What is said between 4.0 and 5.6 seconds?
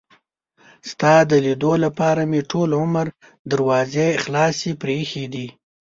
خلاصې پرې ایښي دي.